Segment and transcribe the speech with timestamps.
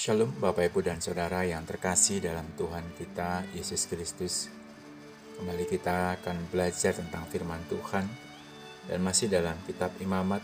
[0.00, 4.48] Shalom Bapak Ibu dan Saudara yang terkasih dalam Tuhan kita Yesus Kristus.
[5.36, 8.08] Kembali kita akan belajar tentang firman Tuhan
[8.88, 10.40] dan masih dalam kitab Imamat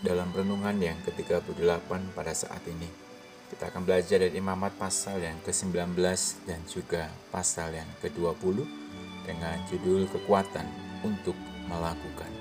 [0.00, 2.88] dalam renungan yang ke-38 pada saat ini.
[3.52, 5.92] Kita akan belajar dari Imamat pasal yang ke-19
[6.48, 8.64] dan juga pasal yang ke-20
[9.28, 10.64] dengan judul kekuatan
[11.04, 11.36] untuk
[11.68, 12.32] melakukan.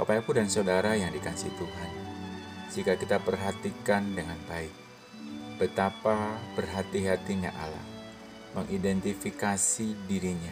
[0.00, 1.90] Bapak Ibu dan Saudara yang dikasih Tuhan,
[2.72, 4.81] jika kita perhatikan dengan baik,
[5.62, 7.86] betapa berhati-hatinya Allah
[8.58, 10.50] mengidentifikasi dirinya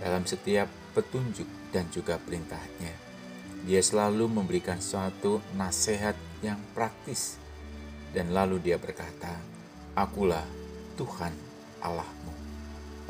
[0.00, 2.96] dalam setiap petunjuk dan juga perintahnya.
[3.68, 7.36] Dia selalu memberikan suatu nasihat yang praktis
[8.16, 9.36] dan lalu dia berkata,
[9.92, 10.48] Akulah
[10.96, 11.36] Tuhan
[11.84, 12.32] Allahmu.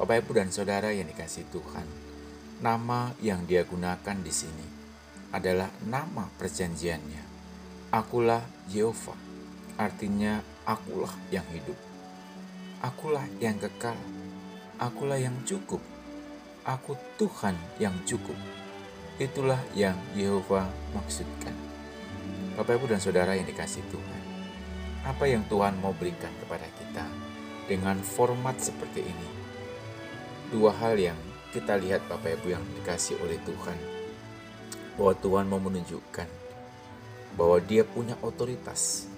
[0.02, 1.86] Bapak Ibu dan Saudara yang dikasih Tuhan,
[2.58, 4.66] nama yang dia gunakan di sini
[5.30, 7.30] adalah nama perjanjiannya.
[7.94, 9.16] Akulah Yehova,
[9.78, 11.74] artinya akulah yang hidup.
[12.82, 13.94] Akulah yang kekal.
[14.78, 15.82] Akulah yang cukup.
[16.62, 18.34] Aku Tuhan yang cukup.
[19.18, 21.54] Itulah yang Yehova maksudkan.
[22.58, 24.22] Bapak, Ibu, dan Saudara yang dikasih Tuhan.
[25.02, 27.06] Apa yang Tuhan mau berikan kepada kita
[27.66, 29.28] dengan format seperti ini?
[30.50, 31.18] Dua hal yang
[31.50, 33.78] kita lihat Bapak Ibu yang dikasih oleh Tuhan.
[34.94, 36.42] Bahwa Tuhan mau menunjukkan
[37.32, 39.08] bahwa dia punya otoritas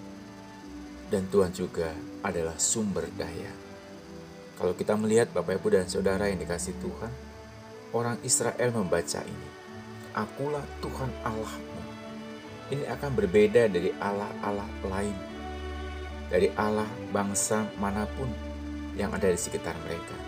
[1.14, 1.94] dan Tuhan juga
[2.26, 3.54] adalah sumber daya.
[4.58, 7.12] Kalau kita melihat Bapak Ibu dan Saudara yang dikasih Tuhan,
[7.94, 9.48] orang Israel membaca ini.
[10.10, 11.82] Akulah Tuhan Allahmu.
[12.74, 15.14] Ini akan berbeda dari Allah-Allah lain.
[16.34, 18.26] Dari Allah bangsa mana pun
[18.98, 20.18] yang ada di sekitar mereka.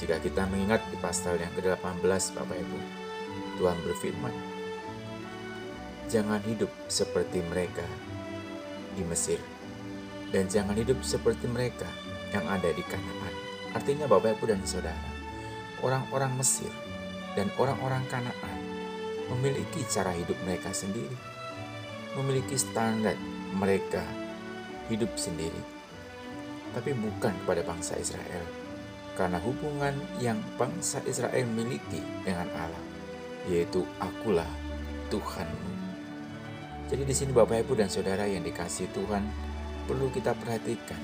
[0.00, 2.78] Jika kita mengingat di pasal yang ke-18 Bapak Ibu,
[3.60, 4.34] Tuhan berfirman,
[6.08, 7.84] Jangan hidup seperti mereka
[8.94, 9.40] di Mesir
[10.30, 11.86] dan jangan hidup seperti mereka
[12.30, 13.34] yang ada di Kanaan.
[13.74, 15.10] Artinya Bapak Ibu dan Saudara,
[15.82, 16.70] orang-orang Mesir
[17.34, 18.58] dan orang-orang Kanaan
[19.30, 21.14] memiliki cara hidup mereka sendiri,
[22.18, 23.14] memiliki standar
[23.54, 24.02] mereka
[24.90, 25.62] hidup sendiri,
[26.74, 28.42] tapi bukan kepada bangsa Israel,
[29.14, 32.84] karena hubungan yang bangsa Israel miliki dengan Allah,
[33.46, 34.50] yaitu Akulah
[35.10, 35.79] Tuhanmu.
[36.90, 39.22] Jadi di sini Bapak Ibu dan Saudara yang dikasih Tuhan
[39.86, 40.98] perlu kita perhatikan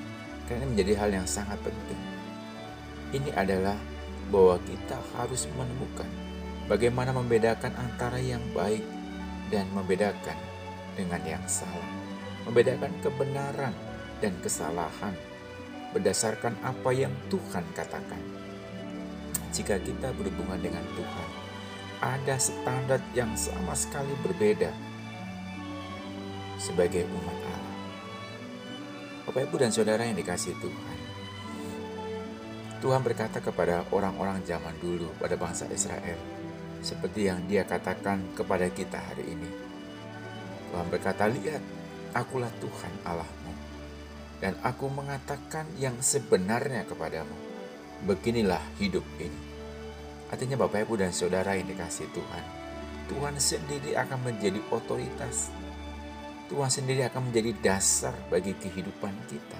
[0.50, 2.00] karena menjadi hal yang sangat penting.
[3.14, 3.78] Ini adalah
[4.34, 6.10] bahwa kita harus menemukan
[6.66, 8.82] bagaimana membedakan antara yang baik
[9.54, 10.34] dan membedakan
[10.98, 11.86] dengan yang salah.
[12.50, 13.74] Membedakan kebenaran
[14.18, 15.14] dan kesalahan
[15.94, 18.18] berdasarkan apa yang Tuhan katakan.
[19.54, 21.30] Jika kita berhubungan dengan Tuhan,
[22.02, 24.74] ada standar yang sama sekali berbeda
[26.66, 27.74] sebagai umat Allah.
[29.30, 30.98] Bapak Ibu dan Saudara yang dikasih Tuhan.
[32.82, 36.18] Tuhan berkata kepada orang-orang zaman dulu pada bangsa Israel,
[36.82, 39.50] seperti yang dia katakan kepada kita hari ini.
[40.74, 41.62] Tuhan berkata, lihat,
[42.12, 43.52] akulah Tuhan Allahmu,
[44.42, 47.34] dan aku mengatakan yang sebenarnya kepadamu.
[48.04, 49.40] Beginilah hidup ini.
[50.28, 52.44] Artinya Bapak Ibu dan Saudara yang dikasih Tuhan,
[53.08, 55.54] Tuhan sendiri akan menjadi otoritas
[56.46, 59.58] Tuhan sendiri akan menjadi dasar bagi kehidupan kita.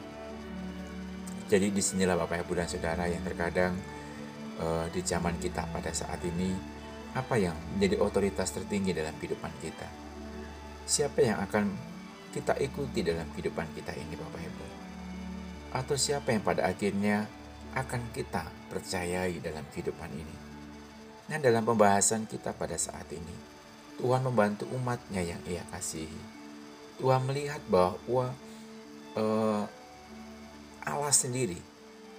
[1.51, 3.75] Jadi di sinilah Bapak Ibu dan Saudara yang terkadang
[4.63, 6.55] uh, di zaman kita pada saat ini
[7.19, 9.87] apa yang menjadi otoritas tertinggi dalam kehidupan kita.
[10.87, 11.75] Siapa yang akan
[12.31, 14.67] kita ikuti dalam kehidupan kita ini Bapak Ibu?
[15.75, 17.27] Atau siapa yang pada akhirnya
[17.75, 20.37] akan kita percayai dalam kehidupan ini?
[21.35, 23.35] Nah dalam pembahasan kita pada saat ini,
[23.99, 26.36] Tuhan membantu umatnya yang ia kasihi
[26.97, 28.33] Tuhan melihat bahwa
[29.17, 29.65] uh,
[30.81, 31.61] Allah sendiri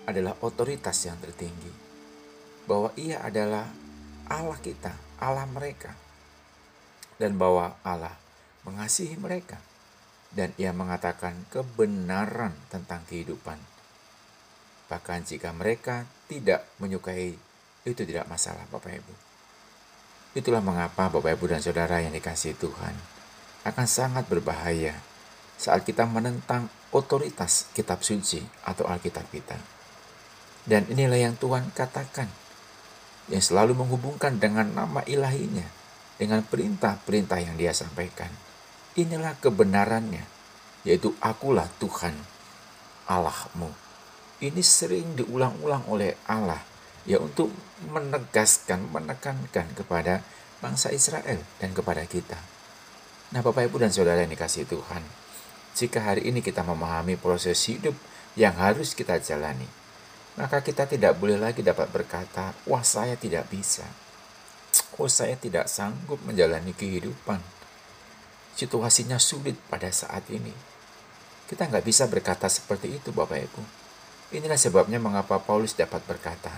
[0.05, 1.73] adalah otoritas yang tertinggi.
[2.69, 3.65] Bahwa ia adalah
[4.29, 5.97] Allah kita, Allah mereka.
[7.17, 8.13] Dan bahwa Allah
[8.69, 9.57] mengasihi mereka.
[10.29, 13.57] Dan ia mengatakan kebenaran tentang kehidupan.
[14.91, 17.33] Bahkan jika mereka tidak menyukai,
[17.87, 19.13] itu tidak masalah Bapak Ibu.
[20.37, 23.16] Itulah mengapa Bapak Ibu dan Saudara yang dikasih Tuhan
[23.67, 24.95] akan sangat berbahaya
[25.59, 29.57] saat kita menentang otoritas kitab suci atau Alkitab kita.
[30.67, 32.27] Dan inilah yang Tuhan katakan,
[33.27, 35.67] yang selalu menghubungkan dengan nama ilahinya,
[36.19, 38.31] dengan perintah-perintah yang dia sampaikan.
[38.97, 40.25] Inilah kebenarannya,
[40.83, 42.15] yaitu akulah Tuhan
[43.07, 43.71] Allahmu.
[44.43, 46.61] Ini sering diulang-ulang oleh Allah
[47.07, 47.49] ya untuk
[47.87, 50.21] menegaskan, menekankan kepada
[50.59, 52.56] bangsa Israel dan kepada kita.
[53.27, 55.03] Nah Bapak Ibu dan Saudara yang dikasih Tuhan,
[55.75, 57.91] jika hari ini kita memahami proses hidup
[58.39, 59.67] yang harus kita jalani,
[60.39, 63.83] maka kita tidak boleh lagi dapat berkata, "Wah, saya tidak bisa."
[64.95, 67.43] "Oh, saya tidak sanggup menjalani kehidupan."
[68.55, 70.55] Situasinya sulit pada saat ini.
[71.51, 73.61] Kita nggak bisa berkata seperti itu, Bapak Ibu.
[74.39, 76.51] Inilah sebabnya mengapa Paulus dapat berkata,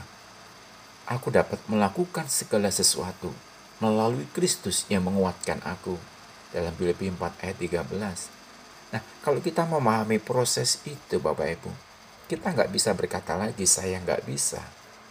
[1.09, 3.33] Aku dapat melakukan segala sesuatu
[3.81, 5.97] melalui Kristus yang menguatkan aku.
[6.49, 8.39] Dalam Filipi 4 ayat 13.
[8.89, 11.69] Nah, kalau kita memahami proses itu Bapak Ibu,
[12.25, 14.61] kita nggak bisa berkata lagi saya nggak bisa,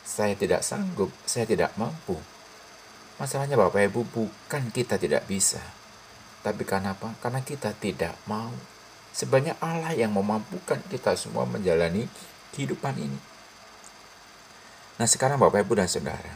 [0.03, 2.19] saya tidak sanggup, saya tidak mampu.
[3.23, 5.63] Masalahnya Bapak Ibu bukan kita tidak bisa,
[6.43, 7.15] tapi karena apa?
[7.23, 8.51] Karena kita tidak mau.
[9.15, 12.07] Sebanyak Allah yang memampukan kita semua menjalani
[12.55, 13.19] kehidupan ini.
[14.99, 16.35] Nah sekarang Bapak Ibu dan Saudara,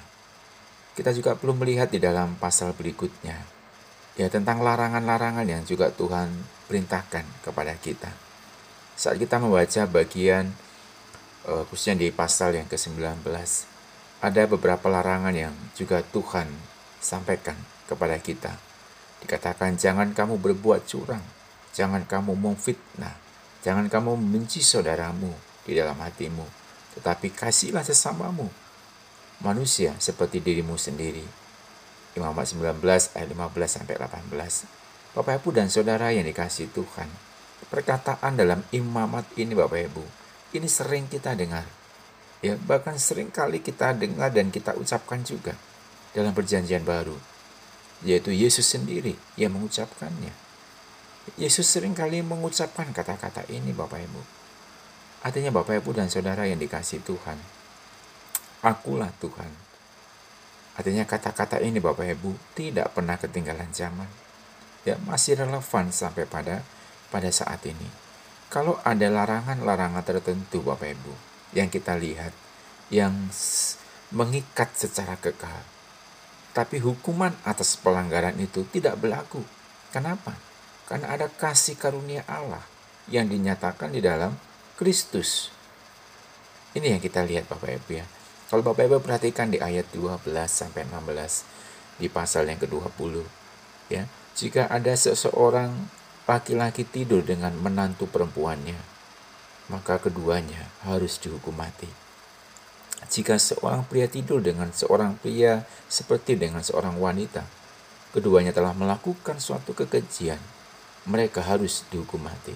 [0.94, 3.61] kita juga perlu melihat di dalam pasal berikutnya
[4.16, 6.28] ya tentang larangan-larangan yang juga Tuhan
[6.68, 8.12] perintahkan kepada kita.
[8.92, 10.52] Saat kita membaca bagian
[11.48, 13.24] uh, khususnya di pasal yang ke-19
[14.22, 16.46] ada beberapa larangan yang juga Tuhan
[17.02, 17.58] sampaikan
[17.90, 18.54] kepada kita.
[19.24, 21.22] Dikatakan jangan kamu berbuat curang,
[21.74, 23.18] jangan kamu memfitnah,
[23.66, 25.34] jangan kamu membenci saudaramu
[25.66, 26.46] di dalam hatimu,
[26.98, 28.46] tetapi kasihlah sesamamu
[29.42, 31.41] manusia seperti dirimu sendiri.
[32.12, 32.84] Imamat 19
[33.16, 33.32] ayat 15
[33.68, 35.16] sampai 18.
[35.16, 37.08] Bapak Ibu dan Saudara yang dikasih Tuhan,
[37.72, 40.04] perkataan dalam imamat ini Bapak Ibu,
[40.56, 41.64] ini sering kita dengar.
[42.44, 45.56] Ya, bahkan sering kali kita dengar dan kita ucapkan juga
[46.12, 47.16] dalam perjanjian baru,
[48.04, 50.34] yaitu Yesus sendiri yang mengucapkannya.
[51.38, 54.22] Yesus sering kali mengucapkan kata-kata ini Bapak Ibu.
[55.22, 57.38] Artinya Bapak Ibu dan Saudara yang dikasih Tuhan,
[58.62, 59.71] Akulah Tuhan.
[60.72, 64.08] Artinya kata-kata ini Bapak Ibu tidak pernah ketinggalan zaman.
[64.88, 66.64] Ya, masih relevan sampai pada
[67.12, 67.86] pada saat ini.
[68.48, 71.12] Kalau ada larangan-larangan tertentu Bapak Ibu
[71.52, 72.32] yang kita lihat
[72.88, 73.12] yang
[74.12, 75.64] mengikat secara kekal.
[76.52, 79.40] Tapi hukuman atas pelanggaran itu tidak berlaku.
[79.88, 80.36] Kenapa?
[80.84, 82.60] Karena ada kasih karunia Allah
[83.08, 84.36] yang dinyatakan di dalam
[84.76, 85.48] Kristus.
[86.76, 88.04] Ini yang kita lihat Bapak Ibu ya.
[88.52, 93.24] Kalau Bapak Ibu perhatikan di ayat 12 sampai 16 di pasal yang ke-20
[93.88, 94.04] ya,
[94.36, 95.72] jika ada seseorang
[96.28, 98.76] laki-laki tidur dengan menantu perempuannya,
[99.72, 101.88] maka keduanya harus dihukum mati.
[103.08, 107.48] Jika seorang pria tidur dengan seorang pria seperti dengan seorang wanita,
[108.12, 110.36] keduanya telah melakukan suatu kekejian,
[111.08, 112.52] mereka harus dihukum mati.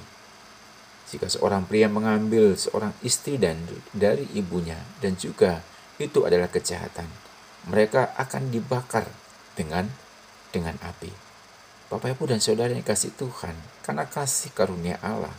[1.08, 3.64] Jika seorang pria mengambil seorang istri dan
[3.96, 5.64] dari ibunya dan juga
[5.96, 7.08] itu adalah kejahatan.
[7.66, 9.08] Mereka akan dibakar
[9.56, 9.88] dengan
[10.52, 11.10] dengan api.
[11.86, 13.54] Bapak Ibu dan Saudara yang kasih Tuhan,
[13.86, 15.32] karena kasih karunia Allah,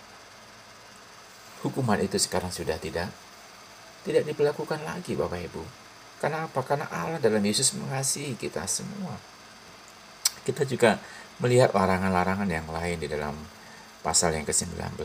[1.59, 3.11] hukuman itu sekarang sudah tidak
[4.07, 5.63] tidak diberlakukan lagi Bapak Ibu.
[6.17, 6.63] Karena apa?
[6.63, 9.19] Karena Allah dalam Yesus mengasihi kita semua.
[10.47, 10.97] Kita juga
[11.43, 13.35] melihat larangan-larangan yang lain di dalam
[14.01, 14.95] pasal yang ke-19.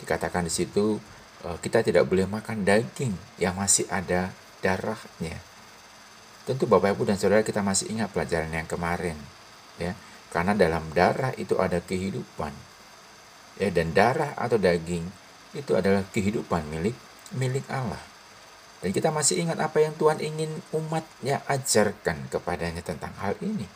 [0.00, 1.02] Dikatakan di situ
[1.42, 4.30] eh, kita tidak boleh makan daging yang masih ada
[4.62, 5.36] darahnya.
[6.42, 9.18] Tentu Bapak Ibu dan Saudara kita masih ingat pelajaran yang kemarin
[9.76, 9.92] ya.
[10.32, 12.54] Karena dalam darah itu ada kehidupan.
[13.60, 15.04] Ya dan darah atau daging
[15.52, 16.96] itu adalah kehidupan milik
[17.36, 18.00] milik Allah.
[18.82, 23.68] Dan kita masih ingat apa yang Tuhan ingin umatnya ajarkan kepadanya tentang hal ini.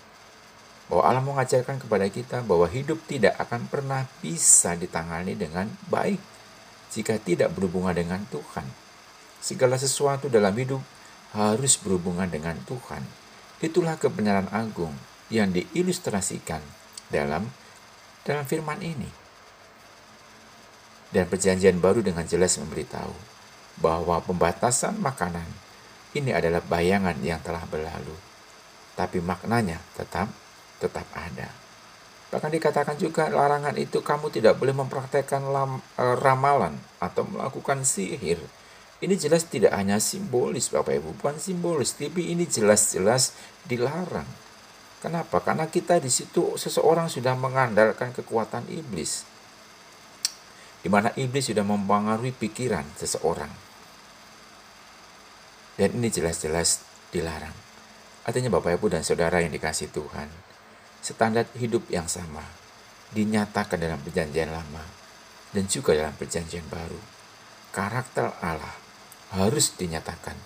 [0.91, 6.19] Bahwa Allah mengajarkan kepada kita bahwa hidup tidak akan pernah bisa ditangani dengan baik
[6.91, 8.86] jika tidak berhubungan dengan Tuhan.
[9.47, 10.83] Segala sesuatu dalam hidup
[11.31, 13.07] harus berhubungan dengan Tuhan.
[13.63, 14.91] Itulah kebenaran agung
[15.31, 16.59] yang diilustrasikan
[17.15, 17.47] dalam
[18.27, 19.07] dalam firman ini.
[21.15, 23.15] Dan perjanjian baru dengan jelas memberitahu
[23.79, 25.47] bahwa pembatasan makanan
[26.19, 28.19] ini adalah bayangan yang telah berlalu.
[28.99, 30.27] Tapi maknanya tetap
[30.83, 31.55] tetap ada.
[32.35, 38.43] Bahkan dikatakan juga larangan itu kamu tidak boleh mempraktekkan lam, e, ramalan atau melakukan sihir
[38.97, 43.37] ini jelas tidak hanya simbolis Bapak Ibu, bukan simbolis, tapi ini jelas-jelas
[43.69, 44.25] dilarang.
[45.05, 45.45] Kenapa?
[45.45, 49.29] Karena kita di situ seseorang sudah mengandalkan kekuatan iblis.
[50.81, 53.53] Di mana iblis sudah mempengaruhi pikiran seseorang.
[55.77, 56.81] Dan ini jelas-jelas
[57.13, 57.53] dilarang.
[58.25, 60.33] Artinya Bapak Ibu dan Saudara yang dikasih Tuhan,
[61.05, 62.43] standar hidup yang sama
[63.13, 64.83] dinyatakan dalam perjanjian lama
[65.53, 66.99] dan juga dalam perjanjian baru.
[67.77, 68.86] Karakter Allah
[69.35, 70.37] harus dinyatakan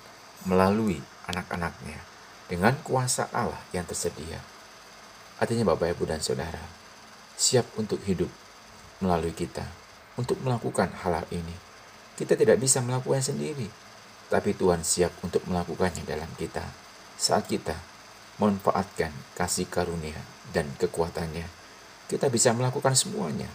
[0.48, 2.00] melalui anak-anaknya
[2.48, 4.40] dengan kuasa Allah yang tersedia.
[5.40, 6.60] Artinya Bapak Ibu dan Saudara,
[7.36, 8.28] siap untuk hidup
[9.00, 9.64] melalui kita
[10.20, 11.56] untuk melakukan hal-hal ini.
[12.16, 13.68] Kita tidak bisa melakukan sendiri,
[14.28, 16.64] tapi Tuhan siap untuk melakukannya dalam kita
[17.16, 17.76] saat kita
[18.36, 20.16] memanfaatkan kasih karunia
[20.52, 21.44] dan kekuatannya.
[22.08, 23.48] Kita bisa melakukan semuanya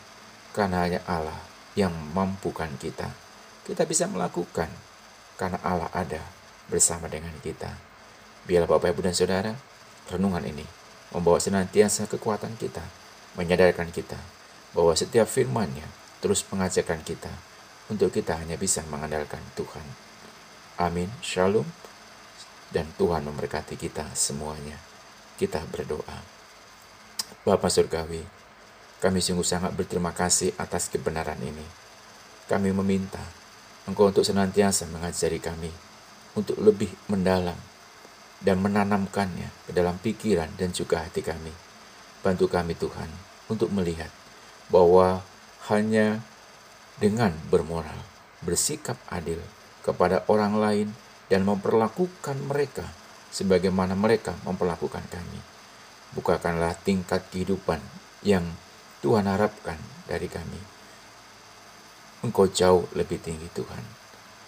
[0.54, 1.38] karena hanya Allah
[1.78, 3.12] yang mampukan kita.
[3.66, 4.70] Kita bisa melakukan
[5.36, 6.24] karena Allah ada
[6.72, 7.76] bersama dengan kita.
[8.46, 9.54] Biarlah Bapak Ibu dan Saudara,
[10.10, 10.66] renungan ini
[11.14, 12.84] membawa senantiasa kekuatan kita,
[13.40, 14.18] menyadarkan kita
[14.76, 15.88] bahwa setiap firman-Nya
[16.20, 17.32] terus mengajarkan kita
[17.88, 19.86] untuk kita hanya bisa mengandalkan Tuhan.
[20.82, 21.08] Amin.
[21.24, 21.66] Shalom.
[22.74, 24.76] Dan Tuhan memberkati kita semuanya.
[25.40, 26.20] Kita berdoa.
[27.46, 28.26] Bapak Surgawi,
[29.00, 31.64] kami sungguh sangat berterima kasih atas kebenaran ini.
[32.50, 33.22] Kami meminta
[33.86, 35.70] Engkau untuk senantiasa mengajari kami
[36.34, 37.58] untuk lebih mendalam
[38.42, 41.54] dan menanamkannya ke dalam pikiran dan juga hati kami.
[42.26, 43.08] Bantu kami Tuhan
[43.46, 44.10] untuk melihat
[44.74, 45.22] bahwa
[45.70, 46.22] hanya
[46.98, 48.02] dengan bermoral,
[48.42, 49.38] bersikap adil
[49.86, 50.88] kepada orang lain
[51.30, 52.90] dan memperlakukan mereka
[53.30, 55.40] sebagaimana mereka memperlakukan kami.
[56.18, 57.84] Bukakanlah tingkat kehidupan
[58.24, 58.46] yang
[59.06, 59.78] Tuhan harapkan
[60.10, 60.75] dari kami.
[62.26, 63.86] Engkau jauh lebih tinggi Tuhan.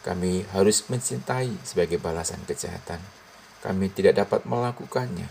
[0.01, 2.97] Kami harus mencintai sebagai balasan kejahatan.
[3.61, 5.29] Kami tidak dapat melakukannya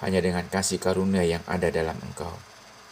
[0.00, 2.32] hanya dengan kasih karunia yang ada dalam Engkau.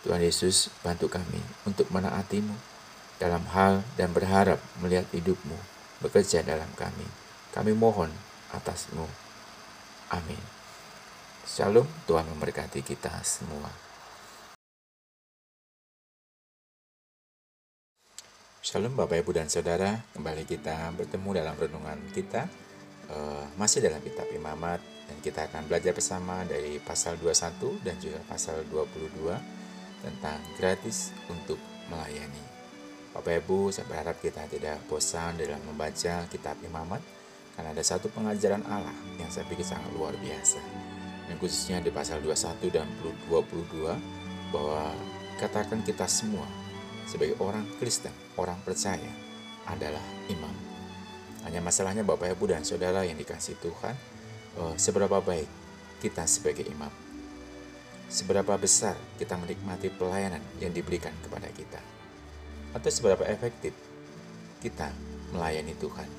[0.04, 2.57] Tuhan Yesus, bantu kami untuk menaatimu
[3.21, 5.57] dalam hal dan berharap melihat hidupmu
[6.00, 7.04] bekerja dalam kami.
[7.52, 8.09] Kami mohon
[8.54, 9.04] atasmu.
[10.09, 10.40] Amin.
[11.45, 13.90] Shalom, Tuhan memberkati kita semua.
[18.61, 22.45] Shalom Bapak Ibu dan Saudara, kembali kita bertemu dalam renungan kita
[23.09, 28.21] uh, masih dalam kitab Imamat dan kita akan belajar bersama dari pasal 21 dan juga
[28.29, 29.17] pasal 22
[30.05, 31.57] tentang gratis untuk
[31.88, 32.45] melayani.
[33.17, 37.00] Bapak Ibu, saya berharap kita tidak bosan dalam membaca kitab Imamat
[37.57, 40.61] karena ada satu pengajaran Allah yang saya pikir sangat luar biasa.
[41.33, 42.85] Dan khususnya di pasal 21 dan
[43.25, 44.93] 22 bahwa
[45.40, 46.60] katakan kita semua
[47.11, 49.11] sebagai orang Kristen, orang percaya
[49.67, 50.55] adalah imam.
[51.43, 53.99] Hanya masalahnya Bapak Ibu dan Saudara yang dikasih Tuhan,
[54.62, 55.50] eh, seberapa baik
[55.99, 57.11] kita sebagai imam
[58.11, 61.79] seberapa besar kita menikmati pelayanan yang diberikan kepada kita,
[62.75, 63.71] atau seberapa efektif
[64.59, 64.90] kita
[65.31, 66.11] melayani Tuhan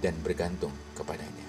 [0.00, 1.44] dan bergantung kepadanya.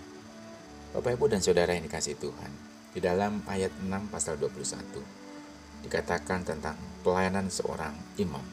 [0.92, 2.52] Bapak, Ibu, dan Saudara yang dikasih Tuhan,
[2.92, 4.84] di dalam ayat 6 pasal 21,
[5.86, 8.44] dikatakan tentang pelayanan seorang imam.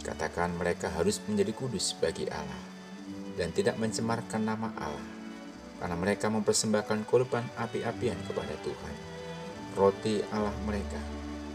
[0.00, 2.62] Dikatakan mereka harus menjadi kudus bagi Allah
[3.36, 5.08] dan tidak mencemarkan nama Allah,
[5.80, 9.10] karena mereka mempersembahkan korban api-apian kepada Tuhan
[9.74, 10.98] roti Allah mereka.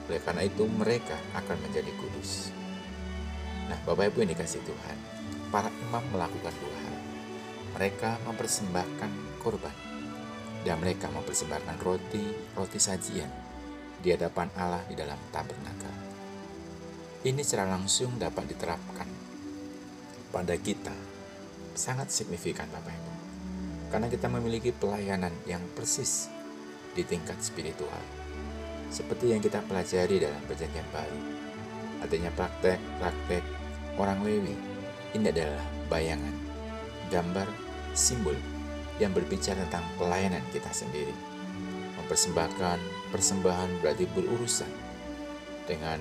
[0.05, 2.53] Oleh karena itu mereka akan menjadi kudus.
[3.65, 4.97] Nah Bapak Ibu yang dikasih Tuhan,
[5.49, 6.97] para imam melakukan dua hal.
[7.75, 9.75] Mereka mempersembahkan korban
[10.63, 13.44] dan mereka mempersembahkan roti, roti sajian
[14.05, 15.89] di hadapan Allah di dalam tabernakel.
[17.25, 19.09] Ini secara langsung dapat diterapkan
[20.29, 20.93] pada kita
[21.73, 23.13] sangat signifikan Bapak Ibu.
[23.89, 26.29] Karena kita memiliki pelayanan yang persis
[26.93, 27.97] di tingkat spiritual.
[28.93, 31.19] Seperti yang kita pelajari dalam perjanjian baru.
[32.05, 33.41] Artinya praktek-praktek
[33.97, 34.53] orang Lewi.
[35.17, 36.35] Ini adalah bayangan,
[37.09, 37.47] gambar,
[37.97, 38.37] simbol
[39.01, 41.34] yang berbicara tentang pelayanan kita sendiri.
[42.01, 42.77] Mempersembahkan
[43.11, 44.69] persembahan berarti berurusan
[45.65, 45.97] dengan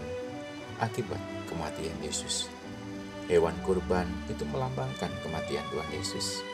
[0.83, 2.51] akibat kematian Yesus.
[3.31, 6.45] Hewan kurban itu melambangkan kematian Tuhan Yesus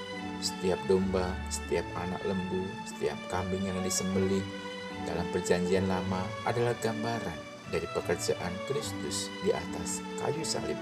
[0.40, 4.44] setiap domba, setiap anak lembu, setiap kambing yang disembelih
[5.04, 10.76] dalam perjanjian lama adalah gambaran dari pekerjaan Kristus di atas kayu salib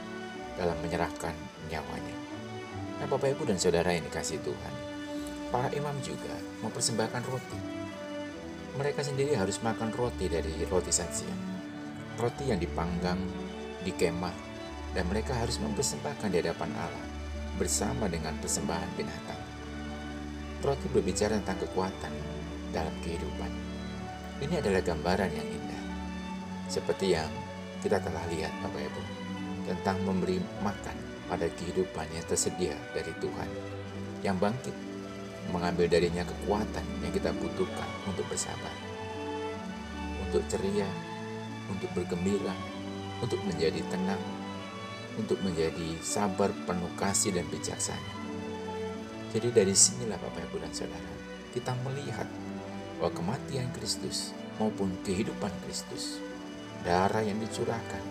[0.55, 1.35] dalam menyerahkan
[1.71, 2.17] nyawanya.
[2.99, 4.75] Nah Bapak Ibu dan Saudara yang dikasih Tuhan,
[5.55, 6.35] para imam juga
[6.67, 7.78] mempersembahkan roti.
[8.77, 11.39] Mereka sendiri harus makan roti dari roti sajian.
[12.21, 13.17] Roti yang dipanggang
[13.81, 14.35] di kemah
[14.93, 17.07] dan mereka harus mempersembahkan di hadapan Allah
[17.57, 19.41] bersama dengan persembahan binatang.
[20.61, 22.13] Roti berbicara tentang kekuatan
[22.75, 23.53] dalam kehidupan.
[24.43, 25.83] Ini adalah gambaran yang indah.
[26.69, 27.31] Seperti yang
[27.81, 29.03] kita telah lihat Bapak Ibu
[29.71, 30.97] tentang memberi makan
[31.29, 33.51] pada kehidupan yang tersedia dari Tuhan
[34.25, 34.88] yang bangkit
[35.49, 38.75] mengambil darinya kekuatan yang kita butuhkan untuk bersabar,
[40.29, 40.89] untuk ceria,
[41.73, 42.53] untuk bergembira,
[43.25, 44.21] untuk menjadi tenang,
[45.17, 48.13] untuk menjadi sabar, penuh kasih, dan bijaksana.
[49.35, 51.13] Jadi dari sinilah Bapak Ibu dan Saudara,
[51.53, 52.29] kita melihat
[52.97, 56.23] bahwa kematian Kristus maupun kehidupan Kristus,
[56.85, 58.05] darah yang dicurahkan,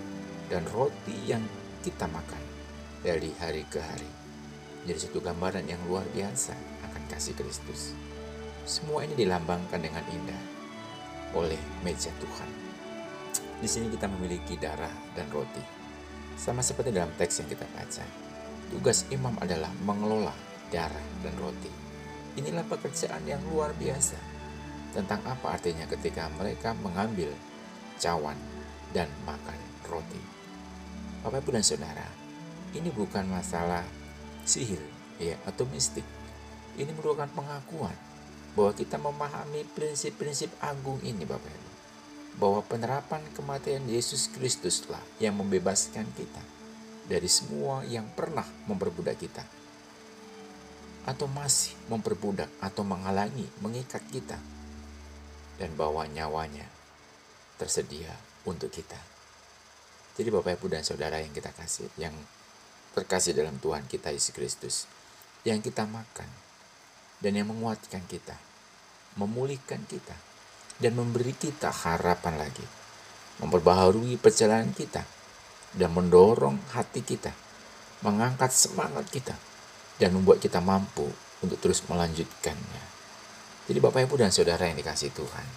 [0.47, 1.43] dan roti yang
[1.83, 2.43] kita makan
[3.01, 4.07] dari hari ke hari.
[4.87, 6.55] Jadi satu gambaran yang luar biasa
[7.07, 7.95] kasih Kristus.
[8.67, 10.41] Semua ini dilambangkan dengan indah
[11.35, 12.49] oleh meja Tuhan.
[13.57, 15.63] Di sini kita memiliki darah dan roti.
[16.37, 18.05] Sama seperti dalam teks yang kita baca.
[18.69, 20.35] Tugas imam adalah mengelola
[20.69, 21.71] darah dan roti.
[22.37, 24.19] Inilah pekerjaan yang luar biasa.
[24.93, 27.33] Tentang apa artinya ketika mereka mengambil
[27.97, 28.37] cawan
[28.93, 29.57] dan makan
[29.89, 30.21] roti.
[31.25, 32.07] Bapak Ibu dan Saudara,
[32.77, 33.81] ini bukan masalah
[34.45, 34.79] sihir
[35.17, 36.05] ya atau mistik.
[36.77, 37.97] Ini merupakan pengakuan
[38.53, 41.71] bahwa kita memahami prinsip-prinsip agung ini Bapak Ibu.
[42.37, 46.43] Bahwa penerapan kematian Yesus Kristuslah yang membebaskan kita
[47.09, 49.41] dari semua yang pernah memperbudak kita
[51.07, 54.37] atau masih memperbudak atau menghalangi, mengikat kita
[55.57, 56.67] dan bahwa nyawanya
[57.57, 58.13] tersedia
[58.45, 58.99] untuk kita.
[60.13, 62.13] Jadi Bapak Ibu dan Saudara yang kita kasih, yang
[62.93, 64.75] terkasih dalam Tuhan kita Yesus Kristus,
[65.41, 66.46] yang kita makan
[67.21, 68.37] dan yang menguatkan kita,
[69.17, 70.13] memulihkan kita,
[70.77, 72.65] dan memberi kita harapan lagi,
[73.41, 75.01] memperbaharui perjalanan kita,
[75.73, 77.33] dan mendorong hati kita,
[78.05, 79.33] mengangkat semangat kita,
[79.97, 81.09] dan membuat kita mampu
[81.41, 82.83] untuk terus melanjutkannya.
[83.67, 85.47] Jadi Bapak Ibu dan Saudara yang dikasih Tuhan,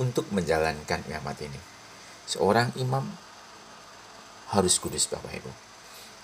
[0.00, 1.60] untuk menjalankan kiamat ini,
[2.28, 3.04] seorang imam
[4.50, 5.52] harus kudus Bapak Ibu.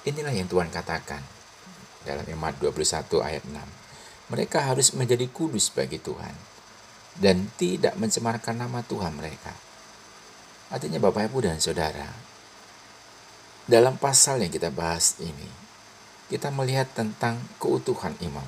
[0.07, 1.19] Inilah yang Tuhan katakan
[2.07, 3.86] dalam Imat 21 ayat 6.
[4.27, 6.35] Mereka harus menjadi kudus bagi Tuhan
[7.17, 9.55] dan tidak mencemarkan nama Tuhan mereka.
[10.67, 12.11] Artinya Bapak Ibu dan Saudara,
[13.71, 15.47] dalam pasal yang kita bahas ini,
[16.27, 18.47] kita melihat tentang keutuhan imam.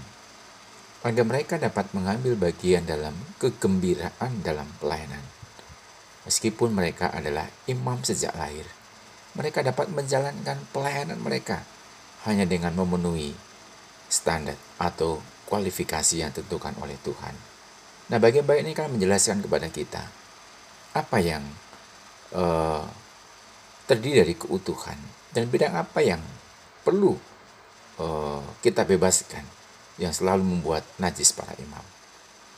[1.07, 5.23] Agar mereka dapat mengambil bagian dalam kegembiraan dalam pelayanan.
[6.27, 8.67] Meskipun mereka adalah imam sejak lahir,
[9.39, 11.63] mereka dapat menjalankan pelayanan mereka
[12.27, 13.39] hanya dengan memenuhi
[14.11, 17.33] standar atau kualifikasi yang ditentukan oleh Tuhan.
[18.13, 20.05] Nah, bagian baik ini kan menjelaskan kepada kita
[20.93, 21.45] apa yang
[22.37, 22.85] uh,
[23.89, 24.97] terdiri dari keutuhan
[25.33, 26.21] dan bidang apa yang
[26.85, 27.17] perlu
[28.01, 29.45] uh, kita bebaskan
[29.97, 31.85] yang selalu membuat najis para imam.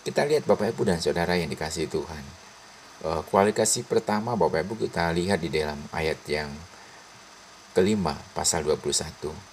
[0.06, 2.24] Kita lihat Bapak Ibu dan Saudara yang dikasih Tuhan.
[3.00, 6.52] Uh, kualifikasi pertama Bapak Ibu kita lihat di dalam ayat yang
[7.72, 9.49] kelima pasal 21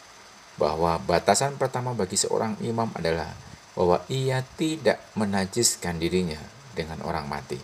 [0.58, 3.30] bahwa batasan pertama bagi seorang imam adalah
[3.78, 6.42] bahwa ia tidak menajiskan dirinya
[6.74, 7.58] dengan orang mati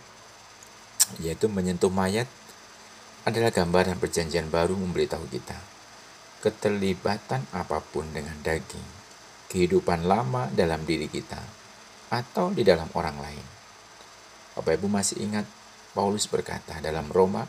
[1.22, 2.26] yaitu menyentuh mayat
[3.28, 5.74] adalah gambaran perjanjian baru memberitahu kita
[6.44, 8.84] keterlibatan apa pun dengan daging,
[9.48, 11.40] kehidupan lama dalam diri kita,
[12.12, 13.46] atau di dalam orang lain.
[14.60, 15.48] Bapak Ibu masih ingat
[15.96, 17.48] Paulus berkata dalam Roma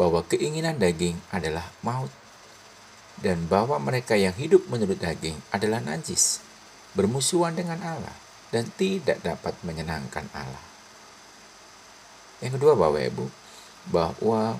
[0.00, 2.08] bahwa keinginan daging adalah maut
[3.20, 6.40] dan bahwa mereka yang hidup menurut daging adalah najis,
[6.96, 8.16] bermusuhan dengan Allah
[8.48, 10.64] dan tidak dapat menyenangkan Allah.
[12.40, 13.24] Yang kedua Bapak Ibu,
[13.92, 14.56] bahwa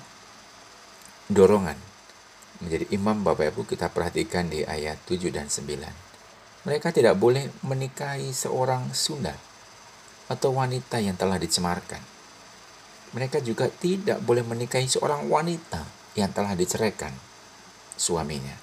[1.27, 1.77] dorongan
[2.61, 5.65] menjadi imam Bapak Ibu kita perhatikan di ayat 7 dan 9.
[6.61, 9.33] Mereka tidak boleh menikahi seorang Sunda
[10.29, 11.99] atau wanita yang telah dicemarkan.
[13.17, 15.81] Mereka juga tidak boleh menikahi seorang wanita
[16.13, 17.30] yang telah diceraikan
[18.01, 18.57] suaminya.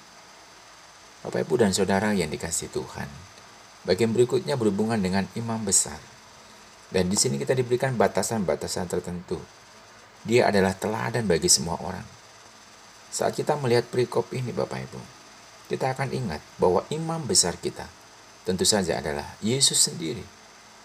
[1.23, 3.07] Bapak Ibu dan Saudara yang dikasih Tuhan.
[3.87, 5.99] Bagian berikutnya berhubungan dengan imam besar.
[6.91, 9.39] Dan di sini kita diberikan batasan-batasan tertentu.
[10.27, 12.19] Dia adalah teladan bagi semua orang
[13.09, 15.01] saat kita melihat perikop ini Bapak Ibu,
[15.73, 17.89] kita akan ingat bahwa imam besar kita
[18.45, 20.21] tentu saja adalah Yesus sendiri.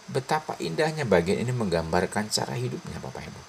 [0.08, 3.40] Betapa indahnya bagian ini menggambarkan cara hidupnya Bapak Ibu.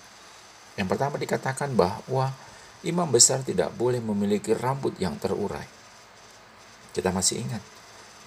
[0.76, 2.36] Yang pertama dikatakan bahwa
[2.84, 5.66] imam besar tidak boleh memiliki rambut yang terurai.
[6.92, 7.64] Kita masih ingat,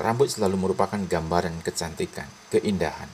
[0.01, 3.11] rambut selalu merupakan gambaran kecantikan, keindahan.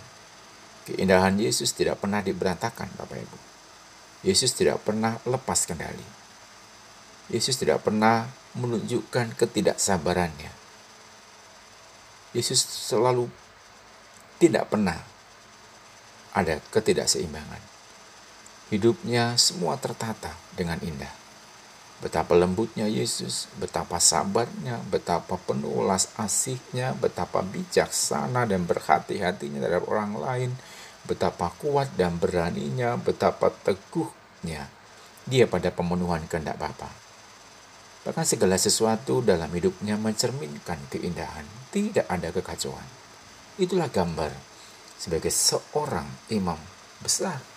[0.84, 3.38] Keindahan Yesus tidak pernah diberantakan Bapak Ibu.
[4.24, 6.04] Yesus tidak pernah lepas kendali.
[7.32, 10.52] Yesus tidak pernah menunjukkan ketidaksabarannya.
[12.36, 13.30] Yesus selalu
[14.36, 15.00] tidak pernah
[16.34, 17.62] ada ketidakseimbangan.
[18.68, 21.23] Hidupnya semua tertata dengan indah.
[22.02, 30.12] Betapa lembutnya Yesus, betapa sabarnya, betapa penuh las asihnya, betapa bijaksana dan berhati-hatinya terhadap orang
[30.18, 30.50] lain,
[31.06, 34.68] betapa kuat dan beraninya, betapa teguhnya
[35.24, 36.88] dia pada pemenuhan kehendak Bapa.
[38.04, 42.84] Bahkan segala sesuatu dalam hidupnya mencerminkan keindahan, tidak ada kekacauan.
[43.56, 44.28] Itulah gambar
[45.00, 46.60] sebagai seorang imam
[47.00, 47.53] besar.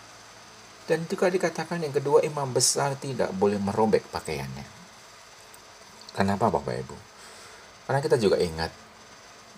[0.87, 4.63] Dan juga dikatakan yang kedua imam besar tidak boleh merobek pakaiannya.
[6.15, 6.97] Kenapa Bapak Ibu?
[7.85, 8.71] Karena kita juga ingat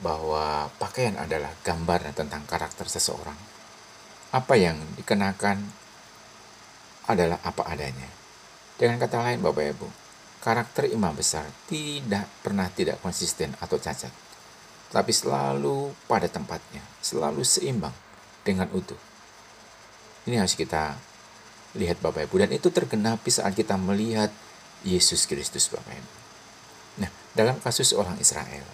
[0.02, 3.38] bahwa pakaian adalah gambar tentang karakter seseorang.
[4.34, 5.62] Apa yang dikenakan
[7.10, 8.10] adalah apa adanya.
[8.78, 9.88] Dengan kata lain Bapak Ibu,
[10.40, 14.14] karakter imam besar tidak pernah tidak konsisten atau cacat,
[14.90, 17.94] tapi selalu pada tempatnya, selalu seimbang
[18.46, 18.98] dengan utuh.
[20.30, 21.09] Ini harus kita
[21.78, 24.34] lihat Bapak Ibu dan itu tergenapi saat kita melihat
[24.82, 26.14] Yesus Kristus Bapak Ibu.
[27.06, 28.66] Nah, dalam kasus orang Israel,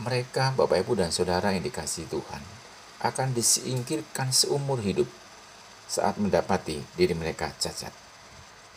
[0.00, 2.40] mereka Bapak Ibu dan Saudara yang dikasih Tuhan
[3.04, 5.08] akan disingkirkan seumur hidup
[5.86, 7.92] saat mendapati diri mereka cacat.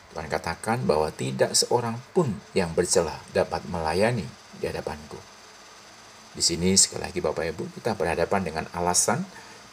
[0.09, 4.25] Tuhan katakan bahwa tidak seorang pun yang bercelah dapat melayani
[4.57, 5.17] di hadapanku.
[6.33, 9.23] Di sini sekali lagi Bapak Ibu kita berhadapan dengan alasan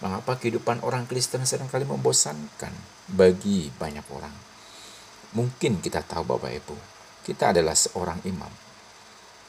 [0.01, 4.35] mengapa kehidupan orang Kristen sering kali membosankan bagi banyak orang.
[5.39, 6.77] Mungkin kita tahu Bapak Ibu,
[7.23, 8.51] kita adalah seorang imam.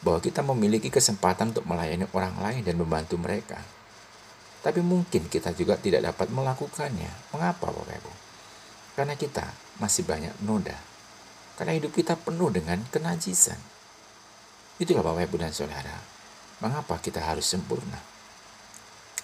[0.01, 3.57] Bahwa kita memiliki kesempatan untuk melayani orang lain dan membantu mereka.
[4.61, 7.33] Tapi mungkin kita juga tidak dapat melakukannya.
[7.33, 8.13] Mengapa Bapak Ibu?
[8.93, 9.45] Karena kita
[9.81, 10.77] masih banyak noda.
[11.57, 13.57] Karena hidup kita penuh dengan kenajisan.
[14.77, 15.97] Itulah Bapak Ibu dan Saudara.
[16.61, 17.97] Mengapa kita harus sempurna?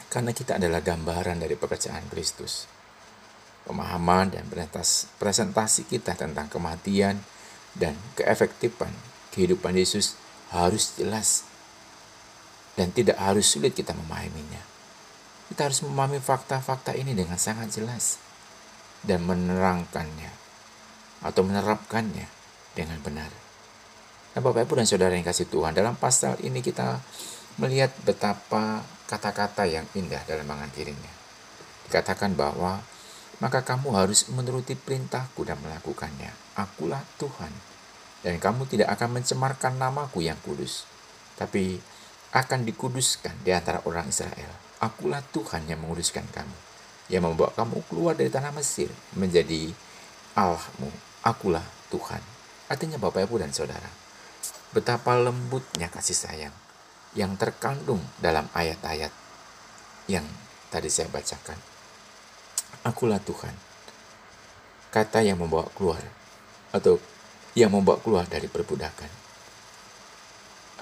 [0.10, 2.83] Karena kita adalah gambaran dari pekerjaan Kristus.
[3.64, 4.44] Pemahaman dan
[5.20, 7.24] presentasi kita tentang kematian
[7.74, 8.92] dan keefektifan
[9.34, 10.20] kehidupan Yesus
[10.54, 11.48] harus jelas
[12.78, 14.62] dan tidak harus sulit kita memahaminya.
[15.50, 18.22] Kita harus memahami fakta-fakta ini dengan sangat jelas
[19.06, 20.32] dan menerangkannya
[21.24, 22.28] atau menerapkannya
[22.74, 23.30] dengan benar.
[24.34, 26.98] Nah, Bapak Ibu dan Saudara yang kasih Tuhan, dalam pasal ini kita
[27.62, 31.14] melihat betapa kata-kata yang indah dalam mengakhirinya.
[31.86, 32.82] Dikatakan bahwa
[33.42, 36.34] maka kamu harus menuruti perintahku dan melakukannya.
[36.60, 37.54] Akulah Tuhan.
[38.24, 40.86] Dan kamu tidak akan mencemarkan namaku yang kudus.
[41.40, 41.82] Tapi
[42.34, 44.52] akan dikuduskan di antara orang Israel.
[44.82, 46.74] Akulah Tuhan yang menguduskan kamu
[47.12, 49.76] yang membawa kamu keluar dari tanah Mesir menjadi
[50.38, 50.92] Allahmu.
[51.24, 52.20] Akulah Tuhan.
[52.72, 53.92] Artinya Bapak Ibu dan Saudara,
[54.72, 56.56] betapa lembutnya kasih sayang
[57.14, 59.12] yang terkandung dalam ayat-ayat
[60.08, 60.26] yang
[60.72, 61.73] tadi saya bacakan.
[62.84, 63.56] Akulah Tuhan.
[64.92, 66.04] Kata yang membawa keluar
[66.76, 67.00] atau
[67.56, 69.08] yang membawa keluar dari perbudakan.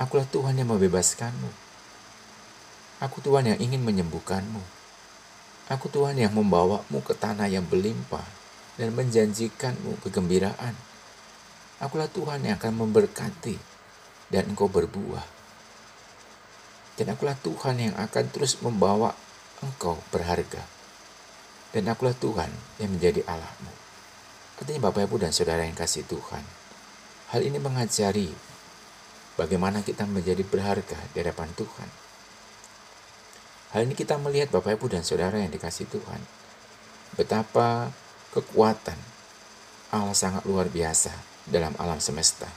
[0.02, 1.52] Akulah Tuhan yang membebaskanmu.
[3.06, 4.66] Aku Tuhan yang ingin menyembuhkanmu.
[5.70, 8.26] Aku Tuhan yang membawamu ke tanah yang berlimpah
[8.82, 10.74] dan menjanjikanmu kegembiraan.
[11.78, 13.62] Akulah Tuhan yang akan memberkati
[14.34, 15.30] dan engkau berbuah.
[16.98, 19.14] Dan akulah Tuhan yang akan terus membawa
[19.62, 20.81] engkau berharga.
[21.72, 22.52] Dan akulah Tuhan
[22.84, 23.72] yang menjadi Allahmu.
[24.60, 26.44] Artinya Bapak Ibu dan Saudara yang kasih Tuhan.
[27.32, 28.30] Hal ini mengajari
[29.40, 31.90] bagaimana kita menjadi berharga di hadapan Tuhan
[33.72, 36.20] Hal ini kita melihat Bapak Ibu dan Saudara yang dikasih Tuhan.
[37.16, 37.96] Betapa
[38.36, 39.00] kekuatan
[39.96, 41.16] Allah sangat luar biasa
[41.48, 42.52] dalam alam semesta.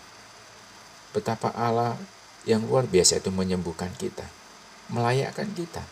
[1.14, 1.94] Betapa Allah
[2.42, 4.26] yang luar biasa itu menyembuhkan kita,
[4.90, 5.86] melayakkan kita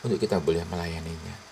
[0.00, 1.47] untuk kita boleh melayaninya.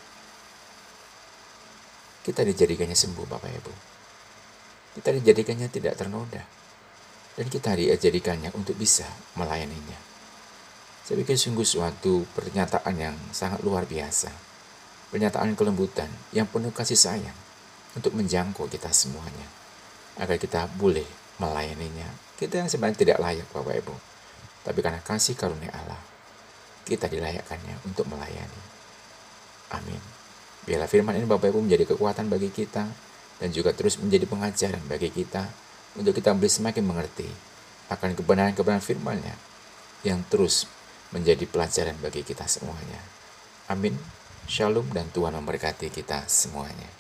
[2.27, 3.73] Kita dijadikannya sembuh Bapak Ibu.
[4.99, 6.43] Kita dijadikannya tidak ternoda.
[7.39, 9.07] Dan kita dijadikannya untuk bisa
[9.39, 9.95] melayaninya.
[11.07, 14.35] Saya pikir sungguh suatu pernyataan yang sangat luar biasa.
[15.15, 17.39] Pernyataan kelembutan yang penuh kasih sayang
[17.95, 19.47] untuk menjangkau kita semuanya.
[20.19, 21.07] Agar kita boleh
[21.39, 22.11] melayaninya.
[22.35, 23.95] Kita yang sebenarnya tidak layak Bapak Ibu.
[24.67, 26.03] Tapi karena kasih karunia Allah,
[26.83, 28.63] kita dilayakkannya untuk melayani.
[29.71, 30.16] Amin.
[30.67, 32.91] Biarlah firman ini Bapak Ibu menjadi kekuatan bagi kita
[33.39, 35.47] dan juga terus menjadi pengajaran bagi kita
[35.95, 37.29] untuk kita boleh semakin mengerti
[37.87, 39.35] akan kebenaran-kebenaran firman-Nya
[40.03, 40.67] yang terus
[41.15, 42.99] menjadi pelajaran bagi kita semuanya.
[43.71, 43.95] Amin.
[44.51, 46.96] Shalom dan Tuhan memberkati kita semuanya.